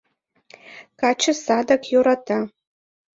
[0.99, 2.39] Каче садак йӧрата.